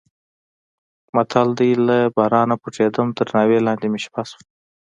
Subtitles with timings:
[1.15, 4.39] متل دی: له بارانه پټېدم تر ناوې لاندې مې شپه شوه.